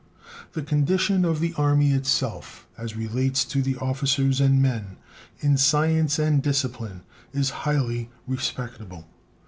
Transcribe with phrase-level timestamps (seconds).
[0.53, 4.97] The condition of the Army itself, as relates to the officers and men,
[5.41, 7.01] in science and discipline
[7.33, 9.07] is highly respectable.